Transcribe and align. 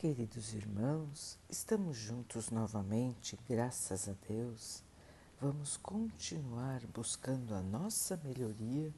Queridos 0.00 0.54
irmãos, 0.54 1.38
estamos 1.46 1.94
juntos 1.94 2.48
novamente, 2.48 3.38
graças 3.46 4.08
a 4.08 4.14
Deus. 4.26 4.82
Vamos 5.38 5.76
continuar 5.76 6.80
buscando 6.86 7.54
a 7.54 7.60
nossa 7.60 8.18
melhoria, 8.24 8.94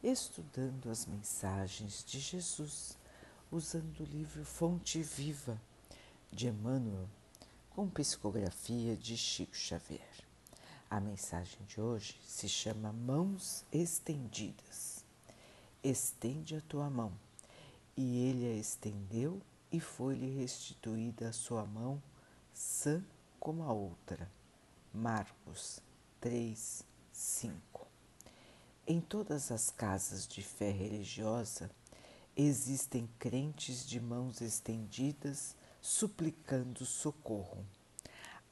estudando 0.00 0.88
as 0.88 1.06
mensagens 1.06 2.04
de 2.04 2.20
Jesus, 2.20 2.96
usando 3.50 3.98
o 3.98 4.04
livro 4.04 4.44
Fonte 4.44 5.02
Viva 5.02 5.60
de 6.30 6.46
Emmanuel, 6.46 7.08
com 7.70 7.90
psicografia 7.90 8.96
de 8.96 9.16
Chico 9.16 9.56
Xavier. 9.56 10.24
A 10.88 11.00
mensagem 11.00 11.58
de 11.66 11.80
hoje 11.80 12.16
se 12.24 12.48
chama 12.48 12.92
Mãos 12.92 13.64
Estendidas. 13.72 15.04
Estende 15.82 16.54
a 16.54 16.60
tua 16.60 16.88
mão. 16.88 17.10
E 17.96 18.28
ele 18.28 18.46
a 18.46 18.54
estendeu 18.54 19.42
e 19.74 19.80
foi-lhe 19.80 20.30
restituída 20.30 21.30
a 21.30 21.32
sua 21.32 21.66
mão, 21.66 22.00
sã 22.52 23.04
como 23.40 23.64
a 23.64 23.72
outra. 23.72 24.30
Marcos 24.92 25.80
3, 26.20 26.84
5. 27.12 27.88
Em 28.86 29.00
todas 29.00 29.50
as 29.50 29.70
casas 29.70 30.28
de 30.28 30.44
fé 30.44 30.70
religiosa 30.70 31.68
existem 32.36 33.08
crentes 33.18 33.84
de 33.84 33.98
mãos 33.98 34.40
estendidas 34.40 35.56
suplicando 35.80 36.86
socorro. 36.86 37.66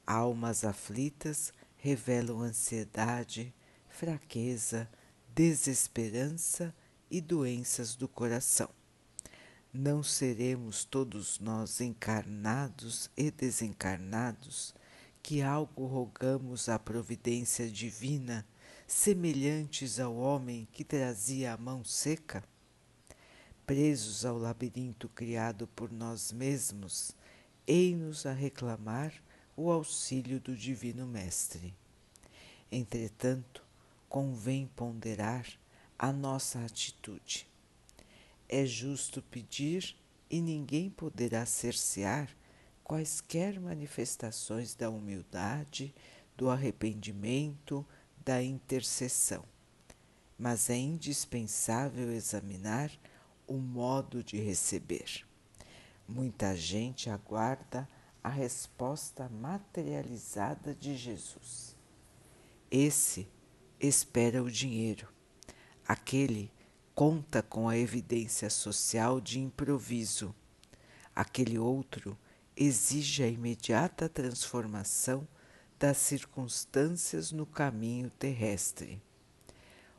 Almas 0.05 0.65
aflitas 0.65 1.53
revelam 1.77 2.41
ansiedade, 2.41 3.55
fraqueza, 3.87 4.91
desesperança 5.33 6.75
e 7.09 7.21
doenças 7.21 7.95
do 7.95 8.09
coração 8.09 8.69
não 9.73 10.03
seremos 10.03 10.85
todos 10.85 11.39
nós 11.39 11.81
encarnados 11.81 13.09
e 13.17 13.31
desencarnados 13.31 14.75
que 15.23 15.41
algo 15.41 15.87
rogamos 15.87 16.69
à 16.69 16.77
providência 16.77 17.67
divina, 17.67 18.45
semelhantes 18.85 19.99
ao 19.99 20.15
homem 20.15 20.67
que 20.71 20.83
trazia 20.83 21.53
a 21.53 21.57
mão 21.57 21.83
seca? 21.83 22.43
Presos 23.65 24.23
ao 24.25 24.37
labirinto 24.37 25.09
criado 25.09 25.65
por 25.65 25.91
nós 25.91 26.31
mesmos, 26.31 27.15
ei-nos 27.65 28.27
a 28.27 28.33
reclamar 28.33 29.11
o 29.57 29.71
auxílio 29.71 30.39
do 30.39 30.55
Divino 30.55 31.07
Mestre. 31.07 31.73
Entretanto, 32.71 33.63
convém 34.07 34.67
ponderar 34.75 35.47
a 35.97 36.11
nossa 36.11 36.63
atitude 36.63 37.51
é 38.53 38.67
justo 38.67 39.19
pedir 39.19 39.95
e 40.29 40.39
ninguém 40.39 40.87
poderá 40.87 41.43
cercear 41.43 42.29
quaisquer 42.83 43.59
manifestações 43.59 44.75
da 44.75 44.91
humildade, 44.91 45.91
do 46.37 46.51
arrependimento, 46.51 47.83
da 48.23 48.43
intercessão. 48.43 49.43
Mas 50.37 50.69
é 50.69 50.75
indispensável 50.75 52.11
examinar 52.11 52.91
o 53.47 53.55
modo 53.57 54.23
de 54.23 54.37
receber. 54.37 55.25
Muita 56.07 56.55
gente 56.55 57.09
aguarda 57.09 57.89
a 58.23 58.29
resposta 58.29 59.27
materializada 59.29 60.75
de 60.75 60.95
Jesus. 60.95 61.75
Esse 62.69 63.27
espera 63.79 64.43
o 64.43 64.51
dinheiro, 64.51 65.07
aquele 65.87 66.52
conta 66.95 67.41
com 67.41 67.67
a 67.67 67.77
evidência 67.77 68.49
social 68.49 69.19
de 69.19 69.39
improviso. 69.39 70.33
Aquele 71.15 71.57
outro 71.57 72.17
exige 72.55 73.23
a 73.23 73.27
imediata 73.27 74.07
transformação 74.07 75.27
das 75.79 75.97
circunstâncias 75.97 77.31
no 77.31 77.45
caminho 77.45 78.11
terrestre. 78.11 79.01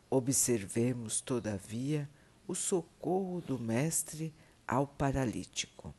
Observemos, 0.08 1.20
todavia, 1.20 2.08
o 2.46 2.54
socorro 2.54 3.40
do 3.40 3.58
Mestre 3.58 4.32
ao 4.66 4.86
paralítico. 4.86 5.92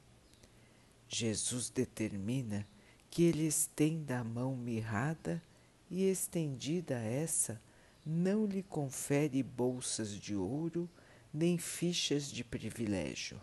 Jesus 1.09 1.69
determina 1.69 2.65
que 3.11 3.23
ele 3.23 3.45
estenda 3.45 4.19
a 4.19 4.23
mão 4.23 4.55
mirrada 4.55 5.41
e, 5.89 6.03
estendida 6.03 6.95
essa, 6.95 7.61
não 8.05 8.45
lhe 8.45 8.61
confere 8.61 9.41
bolsas 9.41 10.11
de 10.11 10.35
ouro 10.35 10.87
nem 11.33 11.57
fichas 11.57 12.31
de 12.31 12.43
privilégio. 12.43 13.41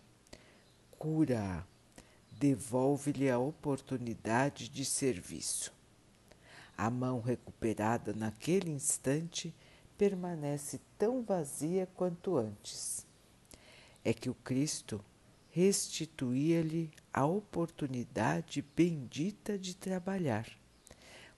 Cura-a, 0.97 1.63
devolve-lhe 2.39 3.29
a 3.29 3.37
oportunidade 3.37 4.69
de 4.69 4.85
serviço. 4.85 5.73
A 6.77 6.89
mão 6.89 7.19
recuperada 7.19 8.13
naquele 8.13 8.71
instante 8.71 9.53
permanece 9.97 10.79
tão 10.97 11.21
vazia 11.21 11.87
quanto 11.95 12.37
antes. 12.37 13.05
É 14.03 14.13
que 14.13 14.29
o 14.29 14.33
Cristo 14.33 15.03
restituía-lhe 15.51 16.89
a 17.13 17.25
oportunidade 17.25 18.65
bendita 18.75 19.57
de 19.57 19.75
trabalhar, 19.75 20.47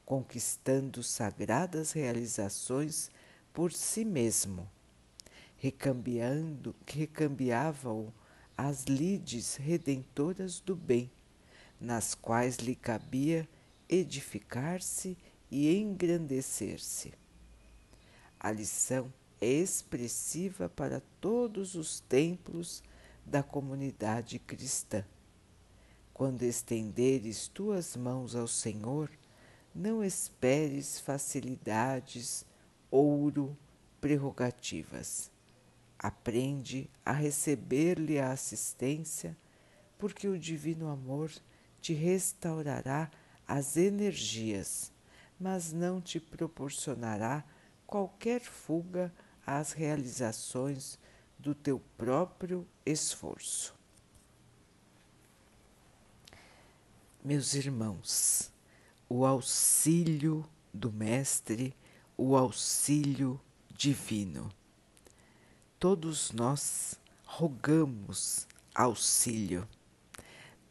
conquistando 0.06 1.04
sagradas 1.04 1.92
realizações 1.92 3.12
por 3.56 3.72
si 3.72 4.04
mesmo, 4.04 4.70
recambiando, 5.56 6.76
recambiava-o 6.86 8.14
as 8.58 8.84
lides 8.84 9.56
redentoras 9.56 10.60
do 10.60 10.76
bem, 10.76 11.10
nas 11.80 12.14
quais 12.14 12.58
lhe 12.58 12.76
cabia 12.76 13.48
edificar-se 13.88 15.18
e 15.50 15.74
engrandecer-se. 15.74 17.14
A 18.38 18.52
lição 18.52 19.12
é 19.40 19.48
expressiva 19.48 20.68
para 20.68 21.02
todos 21.22 21.76
os 21.76 22.02
templos 22.02 22.84
da 23.26 23.42
comunidade 23.42 24.38
cristã. 24.38 25.06
Quando 26.14 26.44
estenderes 26.44 27.48
tuas 27.48 27.96
mãos 27.96 28.36
ao 28.36 28.50
Senhor, 28.50 29.10
não 29.74 30.04
esperes 30.04 31.00
facilidades 31.00 32.46
ouro, 32.96 33.58
prerrogativas. 34.00 35.30
Aprende 36.00 36.90
a 37.06 37.12
receber-lhe 37.12 38.18
a 38.20 38.32
assistência, 38.32 39.36
porque 39.98 40.28
o 40.28 40.40
divino 40.40 40.88
amor 40.88 41.32
te 41.82 41.94
restaurará 41.94 43.12
as 43.46 43.76
energias, 43.76 44.92
mas 45.40 45.74
não 45.74 46.00
te 46.00 46.20
proporcionará 46.20 47.44
qualquer 47.86 48.42
fuga 48.42 49.14
às 49.46 49.74
realizações 49.74 50.98
do 51.38 51.54
teu 51.54 51.82
próprio 51.98 52.66
esforço. 52.86 53.76
Meus 57.24 57.56
irmãos, 57.56 58.52
o 59.10 59.26
auxílio 59.26 60.48
do 60.74 60.92
Mestre 60.92 61.76
o 62.18 62.38
auxílio 62.38 63.40
divino. 63.76 64.50
Todos 65.78 66.32
nós 66.32 67.00
rogamos 67.26 68.48
auxílio, 68.74 69.68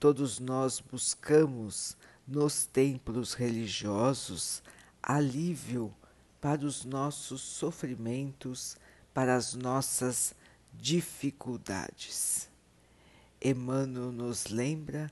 todos 0.00 0.38
nós 0.38 0.80
buscamos 0.80 1.96
nos 2.26 2.64
templos 2.64 3.34
religiosos 3.34 4.62
alívio 5.02 5.94
para 6.40 6.64
os 6.64 6.84
nossos 6.84 7.42
sofrimentos, 7.42 8.76
para 9.12 9.34
as 9.36 9.54
nossas 9.54 10.34
dificuldades. 10.72 12.48
Emmanuel 13.42 14.10
nos 14.10 14.46
lembra 14.46 15.10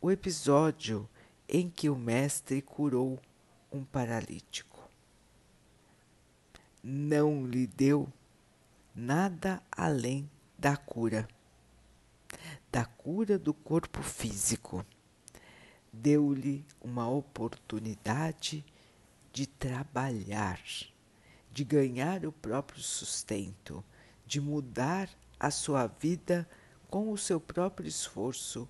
o 0.00 0.10
episódio 0.10 1.08
em 1.48 1.70
que 1.70 1.88
o 1.88 1.96
Mestre 1.96 2.60
curou 2.60 3.18
um 3.72 3.84
paralítico 3.84 4.77
não 6.82 7.46
lhe 7.46 7.66
deu 7.66 8.12
nada 8.94 9.62
além 9.70 10.28
da 10.58 10.76
cura, 10.76 11.28
da 12.70 12.84
cura 12.84 13.38
do 13.38 13.54
corpo 13.54 14.02
físico. 14.02 14.84
Deu-lhe 15.92 16.64
uma 16.80 17.08
oportunidade 17.08 18.64
de 19.32 19.46
trabalhar, 19.46 20.60
de 21.52 21.64
ganhar 21.64 22.24
o 22.26 22.32
próprio 22.32 22.80
sustento, 22.80 23.84
de 24.26 24.40
mudar 24.40 25.08
a 25.38 25.50
sua 25.50 25.86
vida 25.86 26.48
com 26.90 27.12
o 27.12 27.18
seu 27.18 27.40
próprio 27.40 27.86
esforço, 27.86 28.68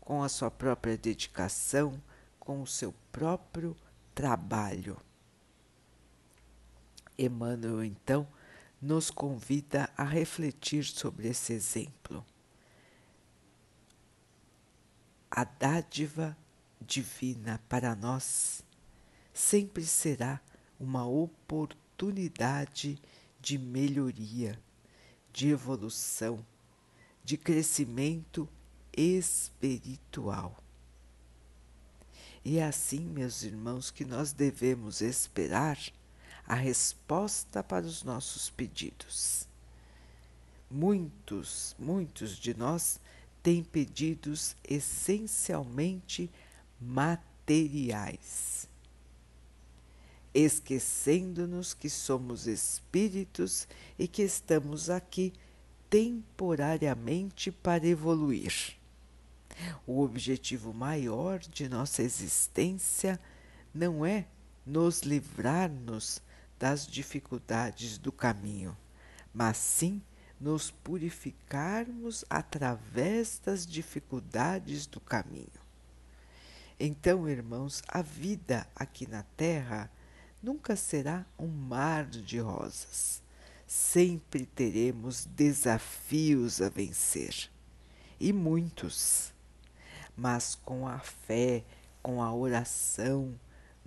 com 0.00 0.22
a 0.22 0.28
sua 0.28 0.50
própria 0.50 0.96
dedicação, 0.96 2.02
com 2.38 2.62
o 2.62 2.66
seu 2.66 2.94
próprio 3.12 3.76
trabalho. 4.14 4.96
Emmanuel, 7.18 7.84
então, 7.84 8.26
nos 8.80 9.10
convida 9.10 9.90
a 9.96 10.04
refletir 10.04 10.84
sobre 10.84 11.28
esse 11.28 11.52
exemplo. 11.52 12.24
a 15.30 15.44
dádiva 15.44 16.36
divina 16.80 17.60
para 17.68 17.94
nós 17.94 18.64
sempre 19.32 19.84
será 19.84 20.40
uma 20.80 21.06
oportunidade 21.06 23.00
de 23.40 23.56
melhoria, 23.56 24.58
de 25.32 25.50
evolução, 25.50 26.44
de 27.22 27.36
crescimento 27.36 28.48
espiritual. 28.96 30.56
E 32.44 32.58
é 32.58 32.64
assim, 32.64 33.00
meus 33.00 33.44
irmãos, 33.44 33.92
que 33.92 34.04
nós 34.04 34.32
devemos 34.32 35.00
esperar 35.00 35.78
a 36.48 36.54
resposta 36.54 37.62
para 37.62 37.84
os 37.84 38.02
nossos 38.02 38.48
pedidos. 38.48 39.46
Muitos, 40.70 41.76
muitos 41.78 42.38
de 42.38 42.56
nós 42.56 42.98
têm 43.42 43.62
pedidos 43.62 44.56
essencialmente 44.66 46.30
materiais, 46.80 48.66
esquecendo-nos 50.32 51.74
que 51.74 51.90
somos 51.90 52.46
espíritos 52.46 53.68
e 53.98 54.08
que 54.08 54.22
estamos 54.22 54.88
aqui 54.88 55.34
temporariamente 55.90 57.50
para 57.50 57.86
evoluir. 57.86 58.74
O 59.86 60.00
objetivo 60.00 60.72
maior 60.72 61.40
de 61.40 61.68
nossa 61.68 62.02
existência 62.02 63.20
não 63.74 64.06
é 64.06 64.24
nos 64.64 65.02
livrar-nos 65.02 66.22
das 66.58 66.86
dificuldades 66.86 67.98
do 67.98 68.10
caminho, 68.10 68.76
mas 69.32 69.56
sim 69.56 70.02
nos 70.40 70.70
purificarmos 70.70 72.24
através 72.28 73.40
das 73.44 73.66
dificuldades 73.66 74.86
do 74.86 75.00
caminho. 75.00 75.68
Então, 76.78 77.28
irmãos, 77.28 77.82
a 77.88 78.02
vida 78.02 78.66
aqui 78.74 79.08
na 79.08 79.24
Terra 79.36 79.90
nunca 80.42 80.76
será 80.76 81.26
um 81.38 81.48
mar 81.48 82.06
de 82.06 82.38
rosas. 82.38 83.20
Sempre 83.66 84.46
teremos 84.46 85.24
desafios 85.26 86.62
a 86.62 86.68
vencer 86.68 87.50
e 88.20 88.32
muitos. 88.32 89.32
Mas 90.16 90.54
com 90.54 90.86
a 90.86 90.98
fé, 90.98 91.64
com 92.02 92.22
a 92.22 92.32
oração, 92.32 93.38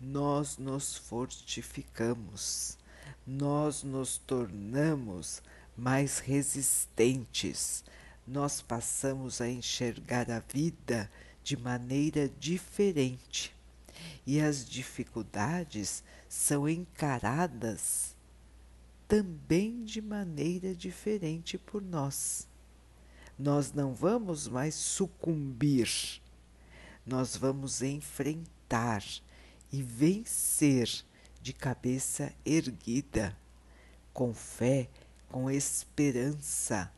nós 0.01 0.57
nos 0.57 0.95
fortificamos, 0.97 2.77
nós 3.25 3.83
nos 3.83 4.17
tornamos 4.17 5.43
mais 5.77 6.17
resistentes, 6.17 7.83
nós 8.27 8.61
passamos 8.61 9.39
a 9.39 9.47
enxergar 9.47 10.31
a 10.31 10.39
vida 10.39 11.09
de 11.43 11.55
maneira 11.55 12.27
diferente 12.39 13.53
e 14.25 14.39
as 14.39 14.67
dificuldades 14.67 16.03
são 16.27 16.67
encaradas 16.67 18.15
também 19.07 19.83
de 19.83 20.01
maneira 20.01 20.73
diferente 20.73 21.57
por 21.57 21.81
nós. 21.81 22.47
Nós 23.37 23.73
não 23.73 23.93
vamos 23.93 24.47
mais 24.47 24.73
sucumbir, 24.73 25.89
nós 27.05 27.35
vamos 27.35 27.81
enfrentar 27.81 29.03
e 29.71 29.81
vencer 29.81 30.89
de 31.41 31.53
cabeça 31.53 32.33
erguida, 32.45 33.35
com 34.13 34.33
fé, 34.33 34.89
com 35.29 35.49
esperança 35.49 36.91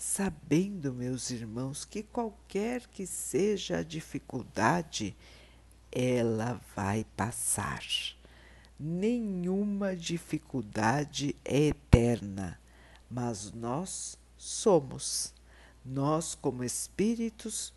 sabendo, 0.00 0.94
meus 0.94 1.30
irmãos, 1.30 1.84
que 1.84 2.02
qualquer 2.02 2.86
que 2.86 3.06
seja 3.06 3.78
a 3.78 3.82
dificuldade, 3.82 5.14
ela 5.92 6.58
vai 6.74 7.04
passar. 7.14 7.84
Nenhuma 8.78 9.94
dificuldade 9.94 11.36
é 11.44 11.66
eterna, 11.66 12.58
mas 13.10 13.52
nós 13.52 14.18
somos. 14.38 15.34
Nós, 15.84 16.34
como 16.34 16.64
espíritos, 16.64 17.74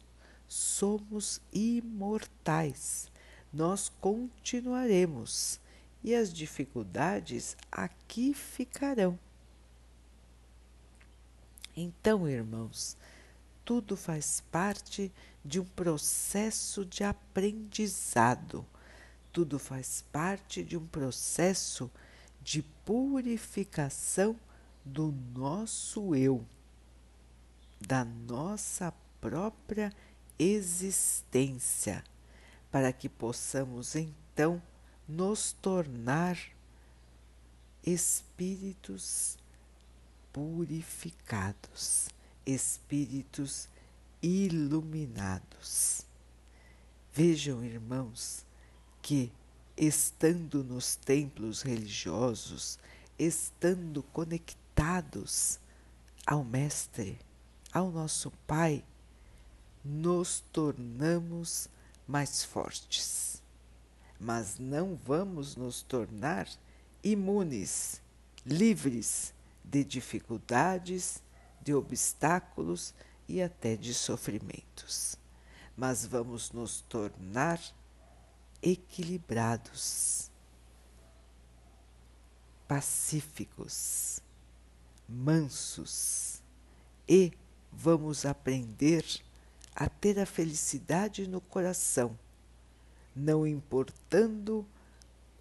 somos 0.47 1.41
imortais. 1.51 3.11
Nós 3.53 3.91
continuaremos 4.01 5.59
e 6.03 6.15
as 6.15 6.33
dificuldades 6.33 7.55
aqui 7.71 8.33
ficarão. 8.33 9.17
Então, 11.75 12.27
irmãos, 12.27 12.97
tudo 13.63 13.95
faz 13.95 14.43
parte 14.51 15.11
de 15.43 15.59
um 15.59 15.65
processo 15.65 16.85
de 16.85 17.03
aprendizado, 17.03 18.65
tudo 19.31 19.57
faz 19.57 20.03
parte 20.11 20.63
de 20.63 20.77
um 20.77 20.85
processo 20.85 21.89
de 22.41 22.61
purificação 22.85 24.35
do 24.83 25.13
nosso 25.33 26.13
eu, 26.15 26.45
da 27.79 28.03
nossa 28.03 28.93
própria 29.19 29.91
existência, 30.37 32.03
para 32.73 32.91
que 32.91 33.07
possamos 33.07 33.95
então 33.95 34.59
nos 35.07 35.53
tornar 35.53 36.35
espíritos 37.85 39.37
purificados, 40.31 42.09
espíritos 42.43 43.69
iluminados. 44.23 46.01
Vejam, 47.13 47.63
irmãos, 47.63 48.43
que 49.03 49.31
estando 49.77 50.63
nos 50.63 50.95
templos 50.95 51.61
religiosos, 51.61 52.79
estando 53.19 54.01
conectados 54.01 55.59
ao 56.25 56.43
Mestre, 56.43 57.19
ao 57.71 57.91
nosso 57.91 58.31
Pai, 58.47 58.83
nos 59.85 60.39
tornamos 60.51 61.69
mais 62.07 62.43
fortes. 62.43 63.41
Mas 64.19 64.57
não 64.57 64.95
vamos 65.05 65.55
nos 65.55 65.81
tornar 65.81 66.47
imunes, 67.03 68.01
livres 68.45 69.33
de 69.63 69.83
dificuldades, 69.83 71.21
de 71.61 71.73
obstáculos 71.73 72.93
e 73.27 73.41
até 73.41 73.75
de 73.75 73.93
sofrimentos. 73.93 75.15
Mas 75.75 76.05
vamos 76.05 76.51
nos 76.51 76.81
tornar 76.81 77.59
equilibrados, 78.61 80.29
pacíficos, 82.67 84.21
mansos 85.07 86.41
e 87.07 87.33
vamos 87.71 88.25
aprender 88.25 89.03
a 89.75 89.89
ter 89.89 90.19
a 90.19 90.25
felicidade 90.25 91.27
no 91.27 91.41
coração, 91.41 92.17
não 93.15 93.45
importando 93.45 94.65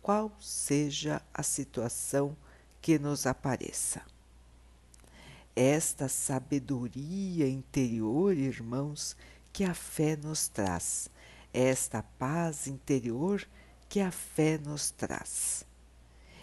qual 0.00 0.32
seja 0.40 1.22
a 1.32 1.42
situação 1.42 2.36
que 2.80 2.98
nos 2.98 3.26
apareça. 3.26 4.02
Esta 5.54 6.08
sabedoria 6.08 7.48
interior, 7.48 8.36
irmãos, 8.36 9.16
que 9.52 9.64
a 9.64 9.74
fé 9.74 10.16
nos 10.16 10.48
traz, 10.48 11.10
esta 11.52 12.02
paz 12.02 12.66
interior 12.66 13.46
que 13.88 14.00
a 14.00 14.10
fé 14.10 14.58
nos 14.58 14.90
traz. 14.90 15.66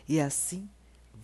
E 0.08 0.19
assim 0.19 0.69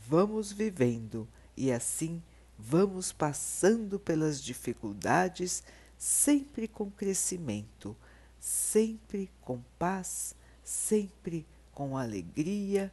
vamos 0.08 0.52
vivendo, 0.52 1.28
e 1.56 1.72
assim 1.72 2.22
vamos 2.58 3.12
passando 3.12 4.00
pelas 4.00 4.42
dificuldades, 4.42 5.64
sempre 5.98 6.68
com 6.68 6.90
crescimento, 6.90 7.96
sempre 8.40 9.30
com 9.42 9.62
paz, 9.78 10.36
sempre 10.64 11.46
com 11.72 11.98
alegria 11.98 12.92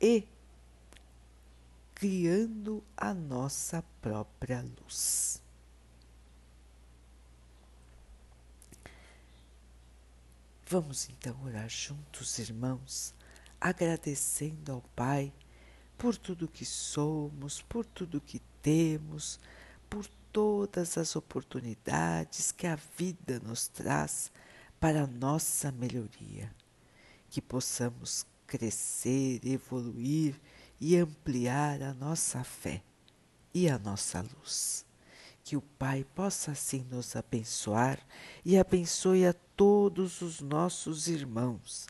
e 0.00 0.24
criando 1.94 2.82
a 2.96 3.12
nossa 3.12 3.82
própria 4.00 4.62
luz. 4.62 5.42
Vamos 10.70 11.08
então 11.08 11.34
orar 11.44 11.68
juntos, 11.68 12.38
irmãos, 12.38 13.14
agradecendo 13.58 14.72
ao 14.72 14.82
Pai 14.94 15.32
por 15.96 16.16
tudo 16.16 16.46
que 16.46 16.64
somos, 16.64 17.62
por 17.62 17.86
tudo 17.86 18.20
que 18.20 18.38
temos, 18.62 19.40
por 19.88 20.06
todas 20.32 20.98
as 20.98 21.16
oportunidades 21.16 22.52
que 22.52 22.66
a 22.66 22.76
vida 22.96 23.40
nos 23.40 23.68
traz 23.68 24.30
para 24.80 25.06
nossa 25.06 25.72
melhoria. 25.72 26.54
Que 27.30 27.40
possamos 27.40 28.26
crescer, 28.46 29.40
evoluir 29.44 30.34
e 30.80 30.96
ampliar 30.96 31.82
a 31.82 31.92
nossa 31.92 32.42
fé 32.44 32.82
e 33.52 33.68
a 33.68 33.78
nossa 33.78 34.22
luz. 34.22 34.86
que 35.48 35.56
o 35.56 35.62
Pai 35.62 36.04
possa 36.14 36.50
assim 36.52 36.84
nos 36.90 37.16
abençoar 37.16 37.98
e 38.44 38.58
abençoe 38.58 39.26
a 39.26 39.32
todos 39.56 40.20
os 40.20 40.42
nossos 40.42 41.08
irmãos. 41.08 41.86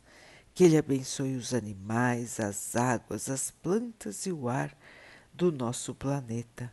Que 0.54 0.62
Ele 0.62 0.76
abençoe 0.78 1.34
os 1.34 1.52
animais, 1.52 2.38
as 2.38 2.76
águas, 2.76 3.28
as 3.28 3.50
plantas 3.50 4.26
e 4.26 4.32
o 4.32 4.48
ar 4.48 4.78
do 5.34 5.50
nosso 5.50 5.92
planeta 5.92 6.72